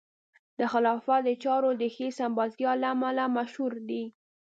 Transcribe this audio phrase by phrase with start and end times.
[0.59, 4.03] د خلافت د چارو د ښې سمبالتیا له امله مشهور دی.